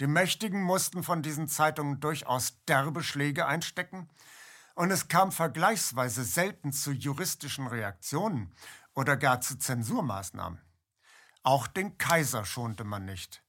Die 0.00 0.06
Mächtigen 0.06 0.62
mussten 0.62 1.02
von 1.02 1.22
diesen 1.22 1.48
Zeitungen 1.48 2.00
durchaus 2.00 2.62
derbe 2.64 3.02
Schläge 3.02 3.46
einstecken, 3.46 4.08
und 4.76 4.90
es 4.90 5.08
kam 5.08 5.32
vergleichsweise 5.32 6.22
selten 6.22 6.72
zu 6.72 6.92
juristischen 6.92 7.66
Reaktionen 7.66 8.54
oder 8.94 9.16
gar 9.16 9.40
zu 9.40 9.58
Zensurmaßnahmen. 9.58 10.60
Auch 11.42 11.66
den 11.66 11.98
Kaiser 11.98 12.44
schonte 12.44 12.84
man 12.84 13.06
nicht. 13.06 13.42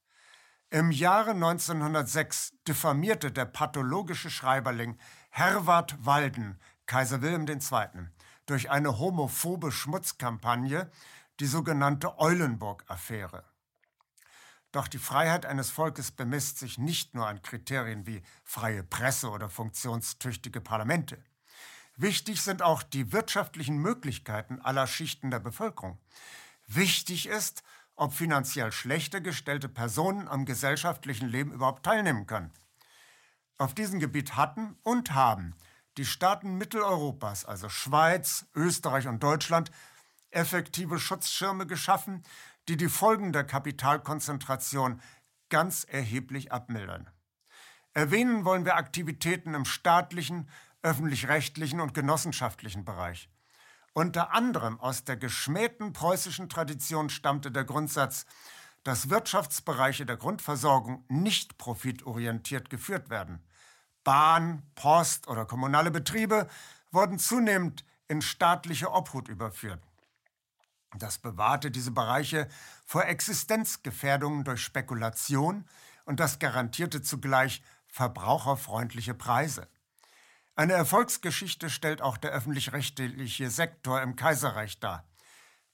Im 0.69 0.91
Jahre 0.91 1.31
1906 1.31 2.53
diffamierte 2.67 3.31
der 3.31 3.45
pathologische 3.45 4.29
Schreiberling 4.29 4.97
Herwart 5.29 5.97
Walden 6.05 6.59
Kaiser 6.85 7.21
Wilhelm 7.21 7.45
II 7.47 8.07
durch 8.45 8.69
eine 8.69 8.97
homophobe 8.97 9.71
Schmutzkampagne, 9.71 10.89
die 11.41 11.45
sogenannte 11.45 12.17
Eulenburg-Affäre. 12.19 13.43
Doch 14.77 14.87
die 14.87 14.99
Freiheit 14.99 15.47
eines 15.47 15.71
Volkes 15.71 16.11
bemisst 16.11 16.59
sich 16.59 16.77
nicht 16.77 17.15
nur 17.15 17.25
an 17.25 17.41
Kriterien 17.41 18.05
wie 18.05 18.21
freie 18.43 18.83
Presse 18.83 19.31
oder 19.31 19.49
funktionstüchtige 19.49 20.61
Parlamente. 20.61 21.17
Wichtig 21.95 22.43
sind 22.43 22.61
auch 22.61 22.83
die 22.83 23.11
wirtschaftlichen 23.11 23.79
Möglichkeiten 23.79 24.61
aller 24.61 24.85
Schichten 24.85 25.31
der 25.31 25.39
Bevölkerung. 25.39 25.97
Wichtig 26.67 27.25
ist, 27.25 27.63
ob 27.95 28.13
finanziell 28.13 28.71
schlechter 28.71 29.19
gestellte 29.19 29.67
Personen 29.67 30.27
am 30.27 30.45
gesellschaftlichen 30.45 31.27
Leben 31.27 31.53
überhaupt 31.53 31.83
teilnehmen 31.83 32.27
können. 32.27 32.53
Auf 33.57 33.73
diesem 33.73 33.99
Gebiet 33.99 34.35
hatten 34.35 34.77
und 34.83 35.15
haben 35.15 35.55
die 35.97 36.05
Staaten 36.05 36.55
Mitteleuropas, 36.59 37.45
also 37.45 37.67
Schweiz, 37.67 38.45
Österreich 38.53 39.07
und 39.07 39.23
Deutschland, 39.23 39.71
effektive 40.29 40.99
Schutzschirme 40.99 41.65
geschaffen, 41.65 42.21
die 42.67 42.77
die 42.77 42.89
Folgen 42.89 43.33
der 43.33 43.43
Kapitalkonzentration 43.43 45.01
ganz 45.49 45.85
erheblich 45.85 46.51
abmildern. 46.51 47.09
Erwähnen 47.93 48.45
wollen 48.45 48.65
wir 48.65 48.75
Aktivitäten 48.75 49.53
im 49.53 49.65
staatlichen, 49.65 50.49
öffentlich-rechtlichen 50.83 51.79
und 51.79 51.93
genossenschaftlichen 51.93 52.85
Bereich. 52.85 53.29
Unter 53.93 54.33
anderem 54.33 54.79
aus 54.79 55.05
der 55.05 55.17
geschmähten 55.17 55.93
preußischen 55.93 56.49
Tradition 56.49 57.09
stammte 57.09 57.51
der 57.51 57.63
Grundsatz, 57.63 58.25
dass 58.83 59.09
Wirtschaftsbereiche 59.09 60.05
der 60.05 60.17
Grundversorgung 60.17 61.03
nicht 61.09 61.57
profitorientiert 61.57 62.69
geführt 62.69 63.09
werden. 63.09 63.43
Bahn, 64.03 64.61
Post 64.75 65.27
oder 65.27 65.45
kommunale 65.45 65.91
Betriebe 65.91 66.47
wurden 66.91 67.17
zunehmend 67.19 67.83
in 68.07 68.21
staatliche 68.21 68.91
Obhut 68.91 69.27
überführt. 69.27 69.86
Das 70.99 71.17
bewahrte 71.17 71.71
diese 71.71 71.91
Bereiche 71.91 72.47
vor 72.85 73.05
Existenzgefährdungen 73.05 74.43
durch 74.43 74.61
Spekulation 74.61 75.65
und 76.05 76.19
das 76.19 76.39
garantierte 76.39 77.01
zugleich 77.01 77.61
verbraucherfreundliche 77.87 79.13
Preise. 79.13 79.67
Eine 80.55 80.73
Erfolgsgeschichte 80.73 81.69
stellt 81.69 82.01
auch 82.01 82.17
der 82.17 82.31
öffentlich-rechtliche 82.31 83.49
Sektor 83.49 84.01
im 84.01 84.15
Kaiserreich 84.15 84.79
dar. 84.79 85.07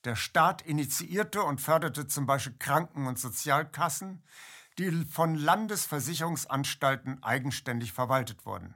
Der 0.03 0.17
Staat 0.17 0.61
initiierte 0.61 1.43
und 1.43 1.61
förderte 1.61 2.07
zum 2.07 2.25
Beispiel 2.25 2.57
Kranken- 2.59 3.07
und 3.07 3.17
Sozialkassen, 3.17 4.21
die 4.77 5.05
von 5.05 5.35
Landesversicherungsanstalten 5.35 7.23
eigenständig 7.23 7.93
verwaltet 7.93 8.45
wurden. 8.45 8.75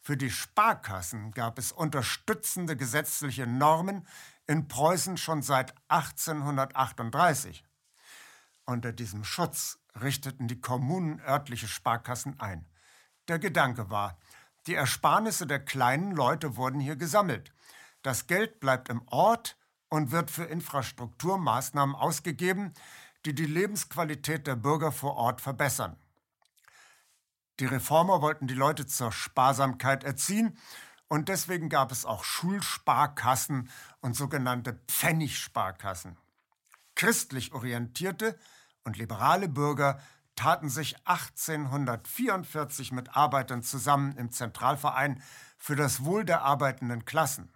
Für 0.00 0.16
die 0.16 0.30
Sparkassen 0.30 1.32
gab 1.32 1.58
es 1.58 1.72
unterstützende 1.72 2.76
gesetzliche 2.76 3.48
Normen 3.48 4.06
in 4.46 4.68
Preußen 4.68 5.16
schon 5.16 5.42
seit 5.42 5.74
1838. 5.88 7.64
Unter 8.64 8.92
diesem 8.92 9.24
Schutz 9.24 9.78
richteten 10.00 10.48
die 10.48 10.60
Kommunen 10.60 11.20
örtliche 11.20 11.68
Sparkassen 11.68 12.38
ein. 12.40 12.66
Der 13.28 13.38
Gedanke 13.38 13.90
war, 13.90 14.18
die 14.66 14.74
Ersparnisse 14.74 15.46
der 15.46 15.64
kleinen 15.64 16.12
Leute 16.12 16.56
wurden 16.56 16.80
hier 16.80 16.96
gesammelt. 16.96 17.52
Das 18.02 18.26
Geld 18.26 18.60
bleibt 18.60 18.88
im 18.88 19.02
Ort 19.08 19.56
und 19.88 20.10
wird 20.10 20.30
für 20.30 20.44
Infrastrukturmaßnahmen 20.44 21.94
ausgegeben, 21.94 22.72
die 23.24 23.34
die 23.34 23.46
Lebensqualität 23.46 24.46
der 24.46 24.56
Bürger 24.56 24.92
vor 24.92 25.16
Ort 25.16 25.40
verbessern. 25.40 25.96
Die 27.58 27.66
Reformer 27.66 28.20
wollten 28.20 28.46
die 28.46 28.54
Leute 28.54 28.86
zur 28.86 29.12
Sparsamkeit 29.12 30.04
erziehen 30.04 30.58
und 31.08 31.28
deswegen 31.28 31.68
gab 31.68 31.92
es 31.92 32.04
auch 32.04 32.24
Schulsparkassen 32.24 33.70
und 34.00 34.16
sogenannte 34.16 34.80
Pfennigsparkassen. 34.88 36.16
Christlich 36.94 37.52
orientierte 37.52 38.38
und 38.84 38.96
liberale 38.96 39.48
Bürger 39.48 40.00
taten 40.34 40.68
sich 40.68 40.96
1844 41.06 42.92
mit 42.92 43.16
Arbeitern 43.16 43.62
zusammen 43.62 44.16
im 44.16 44.30
Zentralverein 44.30 45.22
für 45.58 45.76
das 45.76 46.04
Wohl 46.04 46.24
der 46.24 46.42
arbeitenden 46.42 47.04
Klassen. 47.04 47.52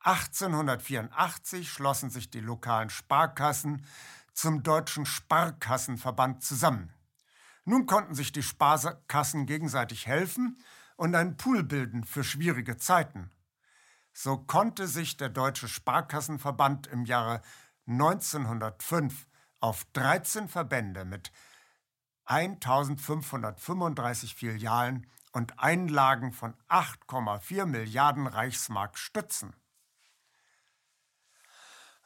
1884 0.00 1.70
schlossen 1.70 2.10
sich 2.10 2.30
die 2.30 2.40
lokalen 2.40 2.90
Sparkassen 2.90 3.86
zum 4.32 4.62
Deutschen 4.62 5.06
Sparkassenverband 5.06 6.42
zusammen. 6.42 6.92
Nun 7.64 7.86
konnten 7.86 8.14
sich 8.14 8.30
die 8.32 8.42
Sparkassen 8.42 9.46
gegenseitig 9.46 10.06
helfen 10.06 10.58
und 10.96 11.14
einen 11.14 11.36
Pool 11.36 11.62
bilden 11.62 12.04
für 12.04 12.24
schwierige 12.24 12.76
Zeiten. 12.76 13.30
So 14.12 14.38
konnte 14.38 14.86
sich 14.86 15.16
der 15.16 15.28
Deutsche 15.28 15.68
Sparkassenverband 15.68 16.86
im 16.86 17.04
Jahre 17.04 17.42
1905 17.86 19.26
auf 19.60 19.84
13 19.92 20.48
Verbände 20.48 21.04
mit 21.04 21.32
1535 22.26 24.34
Filialen 24.34 25.06
und 25.32 25.58
Einlagen 25.58 26.32
von 26.32 26.54
8,4 26.68 27.66
Milliarden 27.66 28.26
Reichsmark 28.26 28.96
stützen. 28.96 29.54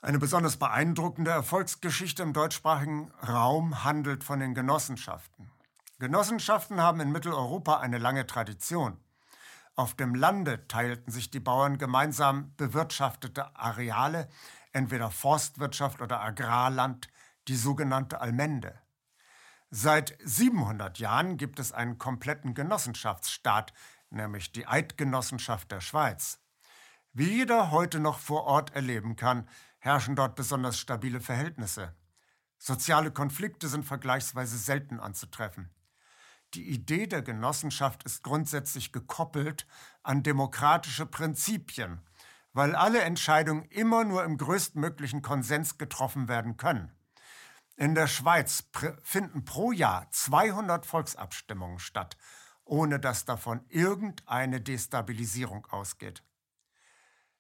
Eine 0.01 0.19
besonders 0.19 0.57
beeindruckende 0.57 1.33
Erfolgsgeschichte 1.33 2.23
im 2.23 2.33
deutschsprachigen 2.33 3.11
Raum 3.27 3.85
handelt 3.85 4.25
von 4.25 4.41
den 4.41 4.55
Genossenschaften. 4.55 5.51
Genossenschaften 6.01 6.81
haben 6.81 7.01
in 7.01 7.11
Mitteleuropa 7.11 7.81
eine 7.81 7.99
lange 7.99 8.25
Tradition. 8.25 9.01
Auf 9.75 9.95
dem 9.95 10.15
Lande 10.15 10.69
teilten 10.69 11.11
sich 11.11 11.33
die 11.33 11.41
Bauern 11.41 11.77
gemeinsam 11.77 12.55
bewirtschaftete 12.57 13.57
Areale, 13.57 14.29
entweder 14.73 15.11
Forstwirtschaft 15.11 16.01
oder 16.01 16.21
Agrarland, 16.21 17.09
die 17.49 17.57
sogenannte 17.57 18.21
Allmende. 18.21 18.81
Seit 19.71 20.17
700 20.23 21.01
Jahren 21.01 21.37
gibt 21.37 21.59
es 21.59 21.73
einen 21.73 21.99
kompletten 21.99 22.55
Genossenschaftsstaat, 22.55 23.73
nämlich 24.11 24.53
die 24.53 24.69
Eidgenossenschaft 24.69 25.73
der 25.73 25.81
Schweiz. 25.81 26.41
Wie 27.13 27.39
jeder 27.39 27.73
heute 27.73 27.99
noch 27.99 28.21
vor 28.21 28.45
Ort 28.45 28.73
erleben 28.73 29.17
kann, 29.17 29.49
herrschen 29.81 30.15
dort 30.15 30.37
besonders 30.37 30.79
stabile 30.79 31.21
Verhältnisse. 31.21 31.93
Soziale 32.57 33.11
Konflikte 33.11 33.67
sind 33.67 33.85
vergleichsweise 33.85 34.59
selten 34.59 35.01
anzutreffen. 35.01 35.71
Die 36.55 36.71
Idee 36.71 37.07
der 37.07 37.23
Genossenschaft 37.23 38.05
ist 38.05 38.23
grundsätzlich 38.23 38.93
gekoppelt 38.93 39.67
an 40.03 40.23
demokratische 40.23 41.05
Prinzipien, 41.05 42.01
weil 42.53 42.75
alle 42.75 43.03
Entscheidungen 43.03 43.65
immer 43.65 44.05
nur 44.05 44.25
im 44.25 44.39
größtmöglichen 44.39 45.21
Konsens 45.21 45.77
getroffen 45.77 46.29
werden 46.29 46.57
können. 46.57 46.93
In 47.77 47.95
der 47.95 48.07
Schweiz 48.07 48.65
finden 49.03 49.45
pro 49.45 49.73
Jahr 49.73 50.11
200 50.11 50.87
Volksabstimmungen 50.87 51.79
statt, 51.79 52.17
ohne 52.65 52.99
dass 52.99 53.25
davon 53.25 53.65
irgendeine 53.69 54.61
Destabilisierung 54.61 55.67
ausgeht. 55.67 56.25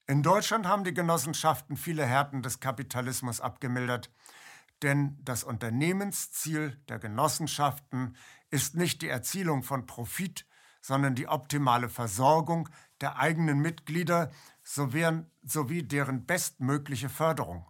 In 0.06 0.22
Deutschland 0.22 0.66
haben 0.66 0.84
die 0.84 0.94
Genossenschaften 0.94 1.76
viele 1.76 2.06
Härten 2.06 2.42
des 2.42 2.60
Kapitalismus 2.60 3.40
abgemildert, 3.40 4.10
denn 4.82 5.18
das 5.22 5.44
Unternehmensziel 5.44 6.76
der 6.88 6.98
Genossenschaften 6.98 8.16
ist 8.50 8.74
nicht 8.74 9.02
die 9.02 9.08
Erzielung 9.08 9.62
von 9.62 9.86
Profit, 9.86 10.46
sondern 10.80 11.14
die 11.14 11.28
optimale 11.28 11.88
Versorgung 11.88 12.68
der 13.00 13.16
eigenen 13.18 13.58
Mitglieder 13.58 14.30
sowie 14.62 15.82
deren 15.82 16.26
bestmögliche 16.26 17.08
Förderung. 17.08 17.66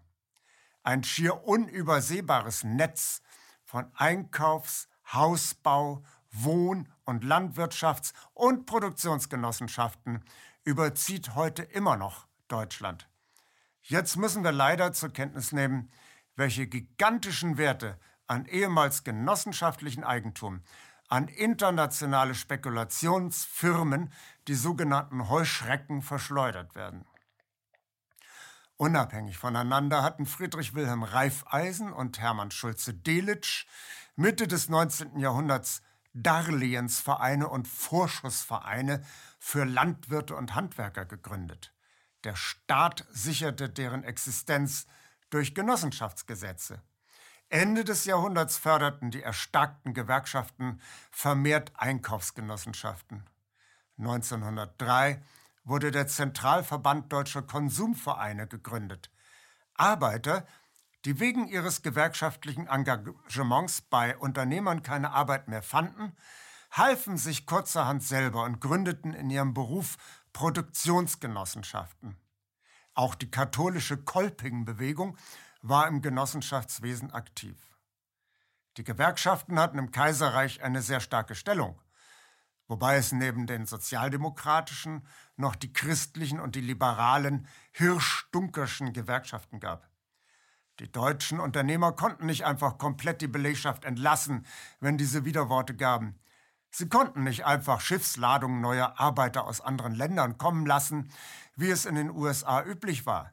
Ein 0.82 1.04
schier 1.04 1.44
unübersehbares 1.44 2.64
Netz 2.64 3.22
von 3.64 3.90
Einkaufs-, 3.94 4.88
Hausbau, 5.12 6.02
Wohn- 6.30 6.88
und 7.04 7.24
Landwirtschafts- 7.24 8.12
und 8.34 8.66
Produktionsgenossenschaften 8.66 10.24
überzieht 10.64 11.34
heute 11.34 11.62
immer 11.62 11.96
noch 11.96 12.26
Deutschland. 12.48 13.08
Jetzt 13.82 14.16
müssen 14.16 14.44
wir 14.44 14.52
leider 14.52 14.92
zur 14.92 15.10
Kenntnis 15.10 15.52
nehmen, 15.52 15.90
welche 16.38 16.68
gigantischen 16.68 17.58
Werte 17.58 17.98
an 18.28 18.46
ehemals 18.46 19.02
genossenschaftlichen 19.02 20.04
Eigentum, 20.04 20.62
an 21.08 21.26
internationale 21.26 22.34
Spekulationsfirmen, 22.34 24.12
die 24.46 24.54
sogenannten 24.54 25.28
Heuschrecken, 25.28 26.00
verschleudert 26.00 26.74
werden. 26.74 27.04
Unabhängig 28.76 29.36
voneinander 29.36 30.04
hatten 30.04 30.26
Friedrich 30.26 30.74
Wilhelm 30.74 31.02
Reifeisen 31.02 31.92
und 31.92 32.20
Hermann 32.20 32.52
Schulze-Delitzsch 32.52 33.66
Mitte 34.14 34.46
des 34.46 34.68
19. 34.68 35.18
Jahrhunderts 35.18 35.82
Darlehensvereine 36.12 37.48
und 37.48 37.66
Vorschussvereine 37.66 39.04
für 39.40 39.64
Landwirte 39.64 40.36
und 40.36 40.54
Handwerker 40.54 41.04
gegründet. 41.04 41.72
Der 42.22 42.36
Staat 42.36 43.06
sicherte 43.10 43.68
deren 43.68 44.04
Existenz 44.04 44.86
durch 45.30 45.54
Genossenschaftsgesetze. 45.54 46.82
Ende 47.50 47.84
des 47.84 48.04
Jahrhunderts 48.04 48.58
förderten 48.58 49.10
die 49.10 49.22
erstarkten 49.22 49.94
Gewerkschaften 49.94 50.80
vermehrt 51.10 51.72
Einkaufsgenossenschaften. 51.76 53.24
1903 53.98 55.22
wurde 55.64 55.90
der 55.90 56.06
Zentralverband 56.06 57.12
Deutscher 57.12 57.42
Konsumvereine 57.42 58.46
gegründet. 58.46 59.10
Arbeiter, 59.74 60.46
die 61.04 61.20
wegen 61.20 61.48
ihres 61.48 61.82
gewerkschaftlichen 61.82 62.66
Engagements 62.66 63.80
bei 63.82 64.16
Unternehmern 64.18 64.82
keine 64.82 65.12
Arbeit 65.12 65.48
mehr 65.48 65.62
fanden, 65.62 66.16
halfen 66.70 67.16
sich 67.16 67.46
kurzerhand 67.46 68.02
selber 68.02 68.44
und 68.44 68.60
gründeten 68.60 69.14
in 69.14 69.30
ihrem 69.30 69.54
Beruf 69.54 69.96
Produktionsgenossenschaften. 70.32 72.16
Auch 72.98 73.14
die 73.14 73.30
katholische 73.30 73.96
Kolping-Bewegung 73.96 75.16
war 75.62 75.86
im 75.86 76.02
Genossenschaftswesen 76.02 77.12
aktiv. 77.12 77.56
Die 78.76 78.82
Gewerkschaften 78.82 79.60
hatten 79.60 79.78
im 79.78 79.92
Kaiserreich 79.92 80.64
eine 80.64 80.82
sehr 80.82 80.98
starke 80.98 81.36
Stellung, 81.36 81.80
wobei 82.66 82.96
es 82.96 83.12
neben 83.12 83.46
den 83.46 83.66
sozialdemokratischen 83.66 85.06
noch 85.36 85.54
die 85.54 85.72
christlichen 85.72 86.40
und 86.40 86.56
die 86.56 86.60
liberalen 86.60 87.46
Hirsch-Dunkerschen 87.70 88.92
Gewerkschaften 88.92 89.60
gab. 89.60 89.88
Die 90.80 90.90
deutschen 90.90 91.38
Unternehmer 91.38 91.92
konnten 91.92 92.26
nicht 92.26 92.44
einfach 92.44 92.78
komplett 92.78 93.20
die 93.20 93.28
Belegschaft 93.28 93.84
entlassen, 93.84 94.44
wenn 94.80 94.98
diese 94.98 95.24
Widerworte 95.24 95.76
gaben. 95.76 96.18
Sie 96.70 96.88
konnten 96.88 97.24
nicht 97.24 97.46
einfach 97.46 97.80
Schiffsladungen 97.80 98.60
neuer 98.60 98.98
Arbeiter 98.98 99.44
aus 99.44 99.60
anderen 99.60 99.94
Ländern 99.94 100.38
kommen 100.38 100.66
lassen, 100.66 101.10
wie 101.56 101.70
es 101.70 101.86
in 101.86 101.94
den 101.94 102.10
USA 102.10 102.62
üblich 102.62 103.06
war. 103.06 103.32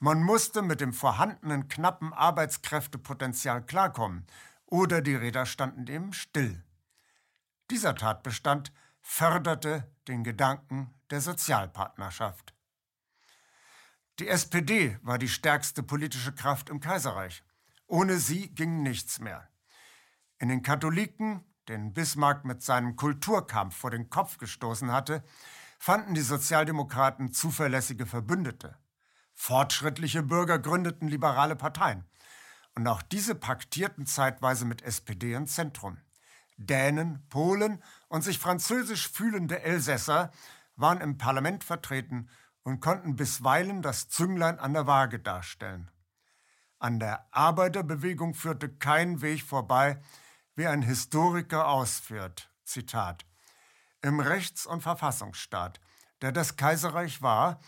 Man 0.00 0.22
musste 0.22 0.62
mit 0.62 0.80
dem 0.80 0.92
vorhandenen 0.92 1.68
knappen 1.68 2.12
Arbeitskräftepotenzial 2.12 3.62
klarkommen, 3.62 4.26
oder 4.66 5.00
die 5.00 5.14
Räder 5.14 5.46
standen 5.46 5.86
dem 5.86 6.12
still. 6.12 6.62
Dieser 7.70 7.94
Tatbestand 7.94 8.72
förderte 9.00 9.90
den 10.06 10.24
Gedanken 10.24 10.94
der 11.10 11.20
Sozialpartnerschaft. 11.20 12.54
Die 14.18 14.28
SPD 14.28 14.98
war 15.02 15.18
die 15.18 15.28
stärkste 15.28 15.82
politische 15.82 16.34
Kraft 16.34 16.70
im 16.70 16.80
Kaiserreich. 16.80 17.42
Ohne 17.86 18.18
sie 18.18 18.54
ging 18.54 18.82
nichts 18.82 19.20
mehr. 19.20 19.48
In 20.38 20.48
den 20.48 20.62
Katholiken, 20.62 21.44
den 21.68 21.92
Bismarck 21.92 22.44
mit 22.44 22.62
seinem 22.62 22.96
Kulturkampf 22.96 23.76
vor 23.76 23.90
den 23.90 24.10
Kopf 24.10 24.38
gestoßen 24.38 24.92
hatte, 24.92 25.22
fanden 25.78 26.14
die 26.14 26.22
Sozialdemokraten 26.22 27.32
zuverlässige 27.32 28.06
Verbündete. 28.06 28.76
Fortschrittliche 29.34 30.22
Bürger 30.22 30.58
gründeten 30.58 31.08
liberale 31.08 31.56
Parteien. 31.56 32.04
Und 32.74 32.86
auch 32.86 33.02
diese 33.02 33.34
paktierten 33.34 34.06
zeitweise 34.06 34.64
mit 34.64 34.82
SPD 34.82 35.34
im 35.34 35.46
Zentrum. 35.46 35.98
Dänen, 36.56 37.24
Polen 37.28 37.82
und 38.08 38.22
sich 38.22 38.38
französisch 38.38 39.08
fühlende 39.08 39.62
Elsässer 39.62 40.32
waren 40.74 41.00
im 41.00 41.18
Parlament 41.18 41.64
vertreten 41.64 42.28
und 42.64 42.80
konnten 42.80 43.16
bisweilen 43.16 43.82
das 43.82 44.08
Zünglein 44.08 44.58
an 44.58 44.74
der 44.74 44.86
Waage 44.86 45.20
darstellen. 45.20 45.90
An 46.80 47.00
der 47.00 47.26
Arbeiterbewegung 47.32 48.34
führte 48.34 48.68
kein 48.68 49.20
Weg 49.20 49.42
vorbei, 49.42 50.00
wie 50.58 50.66
ein 50.66 50.82
Historiker 50.82 51.68
ausführt. 51.68 52.50
Zitat. 52.64 53.24
Im 54.02 54.18
Rechts- 54.18 54.66
und 54.66 54.82
Verfassungsstaat, 54.82 55.80
der 56.20 56.32
das 56.32 56.56
Kaiserreich 56.56 57.22
war, 57.22 57.60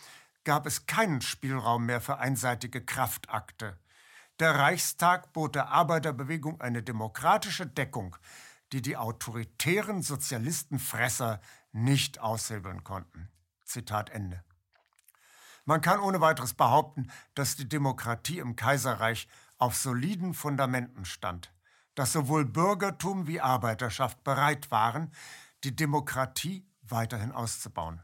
gab 0.43 0.65
es 0.65 0.87
keinen 0.87 1.21
Spielraum 1.21 1.85
mehr 1.85 2.01
für 2.01 2.17
einseitige 2.17 2.83
Kraftakte. 2.83 3.79
Der 4.41 4.55
Reichstag 4.55 5.31
bot 5.31 5.55
der 5.55 5.69
Arbeiterbewegung 5.69 6.59
eine 6.59 6.83
demokratische 6.83 7.65
Deckung, 7.65 8.17
die 8.73 8.81
die 8.81 8.97
autoritären 8.97 10.01
Sozialistenfresser 10.01 11.39
nicht 11.71 12.19
aushebeln 12.19 12.83
konnten. 12.83 13.29
Zitat 13.63 14.09
Ende. 14.09 14.43
Man 15.63 15.79
kann 15.79 16.01
ohne 16.01 16.19
weiteres 16.19 16.55
behaupten, 16.55 17.09
dass 17.35 17.55
die 17.55 17.69
Demokratie 17.69 18.39
im 18.39 18.57
Kaiserreich 18.57 19.29
auf 19.57 19.77
soliden 19.77 20.33
Fundamenten 20.33 21.05
stand 21.05 21.53
dass 21.95 22.13
sowohl 22.13 22.45
Bürgertum 22.45 23.27
wie 23.27 23.41
Arbeiterschaft 23.41 24.23
bereit 24.23 24.71
waren, 24.71 25.11
die 25.63 25.75
Demokratie 25.75 26.65
weiterhin 26.81 27.31
auszubauen. 27.31 28.01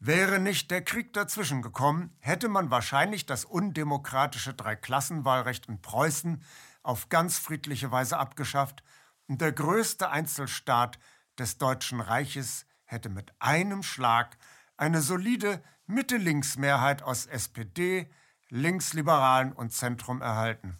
Wäre 0.00 0.38
nicht 0.38 0.70
der 0.70 0.84
Krieg 0.84 1.12
dazwischen 1.12 1.60
gekommen, 1.60 2.16
hätte 2.20 2.48
man 2.48 2.70
wahrscheinlich 2.70 3.26
das 3.26 3.44
undemokratische 3.44 4.54
Dreiklassenwahlrecht 4.54 5.66
in 5.66 5.82
Preußen 5.82 6.42
auf 6.84 7.08
ganz 7.08 7.38
friedliche 7.38 7.90
Weise 7.90 8.16
abgeschafft 8.18 8.84
und 9.26 9.40
der 9.40 9.52
größte 9.52 10.10
Einzelstaat 10.10 10.98
des 11.36 11.58
Deutschen 11.58 12.00
Reiches 12.00 12.64
hätte 12.84 13.08
mit 13.08 13.32
einem 13.40 13.82
Schlag 13.82 14.38
eine 14.76 15.02
solide 15.02 15.62
Mitte-Links-Mehrheit 15.86 17.02
aus 17.02 17.26
SPD, 17.26 18.08
Linksliberalen 18.50 19.52
und 19.52 19.72
Zentrum 19.72 20.22
erhalten. 20.22 20.78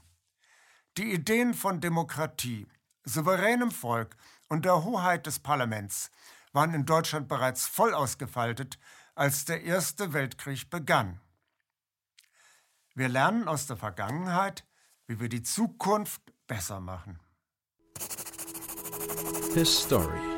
Die 0.98 1.12
Ideen 1.12 1.54
von 1.54 1.80
Demokratie, 1.80 2.66
souveränem 3.04 3.70
Volk 3.70 4.16
und 4.48 4.64
der 4.64 4.82
Hoheit 4.82 5.26
des 5.26 5.38
Parlaments 5.38 6.11
waren 6.52 6.74
in 6.74 6.87
Deutschland 6.87 7.28
bereits 7.28 7.68
voll 7.68 7.94
ausgefaltet, 7.94 8.80
als 9.14 9.44
der 9.44 9.62
Erste 9.62 10.12
Weltkrieg 10.12 10.70
begann. 10.70 11.20
Wir 12.96 13.08
lernen 13.08 13.46
aus 13.46 13.68
der 13.68 13.76
Vergangenheit, 13.76 14.66
wie 15.06 15.20
wir 15.20 15.28
die 15.28 15.44
Zukunft 15.44 16.20
besser 16.48 16.80
machen. 16.80 17.20
His 19.54 19.82
story. 19.84 20.38